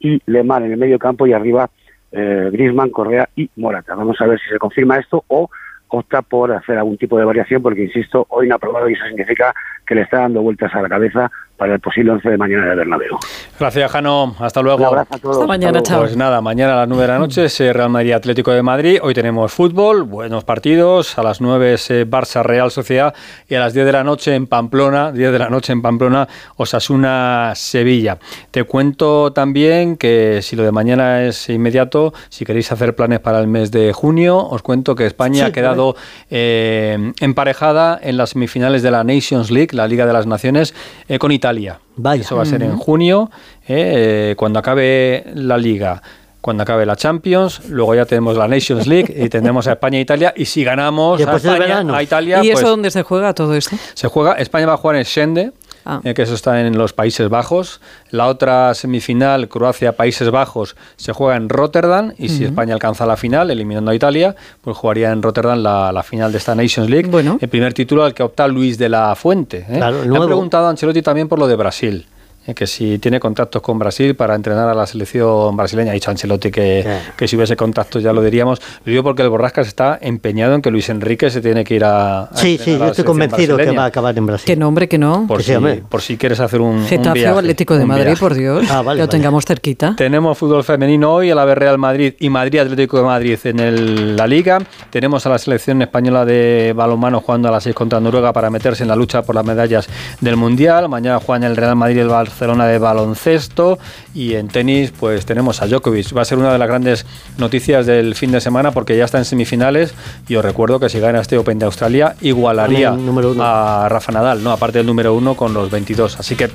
y 0.00 0.20
Lemar 0.26 0.62
en 0.62 0.72
el 0.72 0.78
medio 0.78 0.98
campo 0.98 1.26
y 1.26 1.32
arriba 1.32 1.70
eh, 2.12 2.48
Grisman, 2.50 2.90
Correa 2.90 3.28
y 3.36 3.50
Morata. 3.56 3.94
Vamos 3.94 4.20
a 4.20 4.26
ver 4.26 4.40
si 4.40 4.48
se 4.48 4.58
confirma 4.58 4.98
esto 4.98 5.24
o 5.28 5.50
opta 5.88 6.22
por 6.22 6.52
hacer 6.52 6.78
algún 6.78 6.96
tipo 6.96 7.18
de 7.18 7.24
variación 7.24 7.62
porque, 7.62 7.84
insisto, 7.84 8.26
hoy 8.30 8.48
no 8.48 8.54
ha 8.54 8.56
aprobado 8.56 8.88
y 8.88 8.94
eso 8.94 9.04
significa 9.06 9.54
que 9.86 9.94
le 9.94 10.02
está 10.02 10.20
dando 10.20 10.42
vueltas 10.42 10.74
a 10.74 10.82
la 10.82 10.88
cabeza 10.88 11.30
para 11.56 11.74
el 11.74 11.80
posible 11.80 12.12
11 12.12 12.28
de 12.28 12.36
mañana 12.36 12.66
de 12.66 12.74
Bernabéu. 12.74 13.18
Gracias, 13.58 13.90
Jano. 13.90 14.36
Hasta 14.38 14.60
luego. 14.60 14.78
Un 14.78 14.86
abrazo 14.86 15.14
a 15.14 15.18
todos. 15.18 15.36
Hasta 15.36 15.46
mañana, 15.46 15.82
chao. 15.82 16.00
Pues 16.00 16.16
nada, 16.16 16.40
mañana 16.40 16.74
a 16.74 16.76
las 16.76 16.88
9 16.88 17.02
de 17.02 17.08
la 17.08 17.18
noche 17.18 17.44
es 17.46 17.58
Real 17.58 17.88
Madrid 17.88 18.12
Atlético 18.12 18.50
de 18.50 18.62
Madrid. 18.62 18.98
Hoy 19.02 19.14
tenemos 19.14 19.52
fútbol, 19.52 20.02
buenos 20.02 20.44
partidos. 20.44 21.18
A 21.18 21.22
las 21.22 21.40
9 21.40 21.74
es 21.74 21.90
Barça 21.90 22.42
Real 22.42 22.70
Sociedad 22.70 23.14
y 23.48 23.54
a 23.54 23.60
las 23.60 23.72
10 23.72 23.86
de 23.86 23.92
la 23.92 24.04
noche 24.04 24.34
en 24.34 24.46
Pamplona, 24.46 25.12
10 25.12 25.32
de 25.32 25.38
la 25.38 25.48
noche 25.48 25.72
en 25.72 25.80
Pamplona, 25.80 26.28
Osasuna 26.56 27.52
Sevilla. 27.54 28.18
Te 28.50 28.64
cuento 28.64 29.32
también 29.32 29.96
que 29.96 30.42
si 30.42 30.56
lo 30.56 30.62
de 30.62 30.72
mañana 30.72 31.22
es 31.22 31.48
inmediato, 31.48 32.12
si 32.28 32.44
queréis 32.44 32.70
hacer 32.70 32.94
planes 32.94 33.20
para 33.20 33.40
el 33.40 33.46
mes 33.46 33.70
de 33.70 33.94
junio, 33.94 34.46
os 34.46 34.60
cuento 34.60 34.94
que 34.94 35.06
España 35.06 35.46
ha 35.46 35.52
quedado 35.52 35.96
eh, 36.30 37.12
emparejada 37.20 37.98
en 38.02 38.18
las 38.18 38.30
semifinales 38.30 38.82
de 38.82 38.90
la 38.90 39.04
Nations 39.04 39.50
League, 39.50 39.70
la 39.72 39.88
Liga 39.88 40.04
de 40.04 40.12
las 40.12 40.26
Naciones, 40.26 40.74
eh, 41.08 41.18
con 41.18 41.32
Italia 41.32 41.45
Italia. 41.46 41.78
Eso 42.20 42.36
va 42.36 42.42
a 42.42 42.46
ser 42.46 42.62
en 42.62 42.76
junio, 42.76 43.30
eh, 43.68 44.34
cuando 44.36 44.58
acabe 44.58 45.24
la 45.34 45.56
liga. 45.56 46.02
Cuando 46.40 46.62
acabe 46.62 46.86
la 46.86 46.94
Champions, 46.94 47.68
luego 47.70 47.94
ya 47.96 48.04
tenemos 48.04 48.36
la 48.36 48.46
Nations 48.46 48.86
League 48.86 49.12
y 49.16 49.28
tendremos 49.28 49.66
a 49.66 49.72
España 49.72 49.98
e 49.98 50.02
Italia. 50.02 50.32
Y 50.36 50.44
si 50.44 50.62
ganamos 50.62 51.20
a 51.20 51.36
España, 51.36 51.82
a 51.92 52.02
Italia, 52.02 52.44
¿Y 52.44 52.50
eso 52.50 52.60
pues 52.60 52.70
dónde 52.70 52.90
se 52.92 53.02
juega 53.02 53.34
todo 53.34 53.54
esto? 53.54 53.74
Se 53.94 54.06
juega, 54.06 54.34
España 54.34 54.66
va 54.66 54.74
a 54.74 54.76
jugar 54.76 54.96
en 54.96 55.04
Schende, 55.04 55.52
Ah. 55.86 56.00
eh, 56.02 56.14
que 56.14 56.22
eso 56.22 56.34
está 56.34 56.60
en 56.60 56.76
los 56.76 56.92
Países 56.92 57.28
Bajos. 57.28 57.80
La 58.10 58.26
otra 58.26 58.74
semifinal, 58.74 59.48
Croacia-Países 59.48 60.30
Bajos, 60.30 60.74
se 60.96 61.12
juega 61.12 61.36
en 61.36 61.48
Rotterdam 61.48 62.12
y 62.18 62.28
si. 62.28 62.44
España 62.44 62.74
alcanza 62.74 63.06
la 63.06 63.16
final, 63.16 63.50
eliminando 63.50 63.92
a 63.92 63.94
Italia, 63.94 64.34
pues 64.62 64.76
jugaría 64.76 65.12
en 65.12 65.22
Rotterdam 65.22 65.62
la, 65.62 65.92
la 65.92 66.02
final 66.02 66.32
de 66.32 66.38
esta 66.38 66.54
Nations 66.54 66.90
League. 66.90 67.08
El 67.40 67.48
primer 67.48 67.72
título 67.72 68.04
al 68.04 68.14
que 68.14 68.24
opta 68.24 68.48
Luis 68.48 68.78
de 68.78 68.88
la 68.88 69.14
Fuente. 69.14 69.58
¿eh? 69.68 69.76
Claro, 69.76 70.04
nuevo. 70.04 70.26
preguntado 70.26 70.66
a 70.66 70.70
Ancelotti 70.70 71.02
también 71.02 71.28
por 71.28 71.38
lo 71.38 71.46
de 71.46 71.54
Brasil. 71.56 72.06
Eh, 72.46 72.54
que 72.54 72.66
si 72.66 72.98
tiene 72.98 73.18
contactos 73.18 73.60
con 73.60 73.78
Brasil 73.78 74.14
para 74.14 74.34
entrenar 74.34 74.68
a 74.68 74.74
la 74.74 74.86
selección 74.86 75.56
brasileña. 75.56 75.90
Ha 75.90 75.94
dicho 75.94 76.10
Ancelotti 76.10 76.50
que, 76.50 76.86
que 77.16 77.26
si 77.26 77.36
hubiese 77.36 77.56
contactos 77.56 78.02
ya 78.02 78.12
lo 78.12 78.22
diríamos. 78.22 78.60
Lo 78.84 78.90
digo 78.90 79.02
porque 79.02 79.22
el 79.22 79.28
Borrascas 79.28 79.66
está 79.66 79.98
empeñado 80.00 80.54
en 80.54 80.62
que 80.62 80.70
Luis 80.70 80.88
Enrique 80.88 81.28
se 81.30 81.40
tiene 81.40 81.64
que 81.64 81.74
ir 81.74 81.84
a. 81.84 82.24
a 82.24 82.36
sí, 82.36 82.58
sí, 82.62 82.78
yo 82.78 82.86
estoy 82.86 83.04
convencido 83.04 83.56
que 83.56 83.72
va 83.72 83.84
a 83.84 83.86
acabar 83.86 84.16
en 84.16 84.26
Brasil. 84.26 84.46
Que 84.46 84.56
nombre, 84.56 84.88
que 84.88 84.98
no. 84.98 85.26
Por, 85.26 85.42
si, 85.42 85.54
por 85.88 86.02
si 86.02 86.16
quieres 86.16 86.38
hacer 86.38 86.60
un. 86.60 86.86
Getafe 86.86 87.28
o 87.30 87.38
Atlético 87.38 87.76
de 87.76 87.84
Madrid, 87.84 88.14
por 88.18 88.34
Dios. 88.34 88.64
Ah, 88.70 88.82
vale, 88.82 89.00
lo 89.00 89.08
tengamos 89.08 89.44
cerquita. 89.44 89.94
Tenemos 89.96 90.38
fútbol 90.38 90.62
femenino 90.62 91.12
hoy, 91.12 91.30
el 91.30 91.38
AVE 91.38 91.54
Real 91.54 91.78
Madrid 91.78 92.14
y 92.20 92.30
Madrid 92.30 92.60
Atlético 92.60 92.98
de 92.98 93.02
Madrid 93.02 93.38
en 93.44 93.58
el, 93.58 94.16
la 94.16 94.26
Liga. 94.26 94.58
Tenemos 94.90 95.26
a 95.26 95.30
la 95.30 95.38
selección 95.38 95.82
española 95.82 96.24
de 96.24 96.72
balonmano 96.76 97.20
jugando 97.20 97.48
a 97.48 97.50
las 97.50 97.64
6 97.64 97.74
contra 97.74 97.98
Noruega 97.98 98.32
para 98.32 98.50
meterse 98.50 98.84
en 98.84 98.88
la 98.88 98.96
lucha 98.96 99.22
por 99.22 99.34
las 99.34 99.44
medallas 99.44 99.88
del 100.20 100.36
Mundial. 100.36 100.88
Mañana 100.88 101.18
juegan 101.18 101.44
el 101.44 101.56
Real 101.56 101.74
Madrid 101.74 101.96
y 101.96 102.00
el 102.00 102.08
Barcelona 102.08 102.35
de 102.38 102.78
baloncesto. 102.78 103.78
Y 104.14 104.34
en 104.34 104.48
tenis, 104.48 104.92
pues 104.98 105.26
tenemos 105.26 105.62
a 105.62 105.66
Djokovic. 105.66 106.16
Va 106.16 106.22
a 106.22 106.24
ser 106.24 106.38
una 106.38 106.52
de 106.52 106.58
las 106.58 106.68
grandes 106.68 107.06
noticias 107.38 107.86
del 107.86 108.14
fin 108.14 108.32
de 108.32 108.40
semana 108.40 108.70
porque 108.72 108.96
ya 108.96 109.04
está 109.04 109.18
en 109.18 109.24
semifinales. 109.24 109.94
Y 110.28 110.36
os 110.36 110.44
recuerdo 110.44 110.80
que 110.80 110.88
si 110.88 111.00
gana 111.00 111.20
este 111.20 111.38
Open 111.38 111.58
de 111.58 111.66
Australia, 111.66 112.16
igualaría 112.20 112.96
a 113.40 113.88
Rafa 113.88 114.12
Nadal, 114.12 114.42
¿no? 114.42 114.52
Aparte 114.52 114.78
del 114.78 114.86
número 114.86 115.14
uno 115.14 115.34
con 115.34 115.54
los 115.54 115.70
22. 115.70 116.18
Así 116.18 116.36
que 116.36 116.50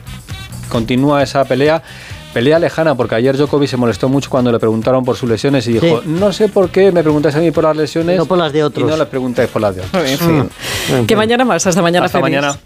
continúa 0.70 1.24
esa 1.24 1.46
pelea. 1.46 1.82
Pelea 2.34 2.60
lejana, 2.60 2.96
porque 2.96 3.16
ayer 3.16 3.36
Djokovic 3.36 3.68
se 3.68 3.76
molestó 3.76 4.08
mucho 4.08 4.30
cuando 4.30 4.54
le 4.54 4.60
preguntaron 4.60 5.04
por 5.04 5.18
sus 5.18 5.30
lesiones 5.30 5.68
y 5.68 5.74
dijo, 5.74 6.02
no 6.06 6.32
sé 6.32 6.48
por 6.48 6.70
qué 6.70 6.90
me 6.94 7.04
preguntáis 7.04 7.36
a 7.36 7.40
mí 7.40 7.52
por 7.52 7.66
las 7.66 7.76
lesiones. 7.76 8.18
No 8.18 8.26
por 8.26 8.38
las 8.38 8.54
de 8.54 8.64
otros. 8.64 8.88
Y 8.88 8.90
no 8.90 8.96
les 8.96 9.08
preguntáis 9.08 9.50
por 9.50 9.62
las 9.62 9.76
de 9.76 9.82
otros. 9.82 10.10
En 10.10 10.18
fin. 10.18 11.06
Que 11.08 11.18
mañana 11.18 11.44
más, 11.44 11.68
hasta 11.68 11.82
mañana. 11.82 12.06
Hasta 12.06 12.22
mañana. 12.22 12.58